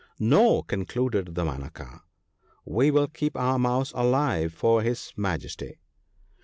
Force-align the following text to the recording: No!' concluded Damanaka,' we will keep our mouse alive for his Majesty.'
No!' 0.17 0.63
concluded 0.67 1.35
Damanaka,' 1.35 2.01
we 2.65 2.89
will 2.89 3.07
keep 3.07 3.37
our 3.37 3.59
mouse 3.59 3.91
alive 3.95 4.51
for 4.51 4.81
his 4.81 5.13
Majesty.' 5.15 5.75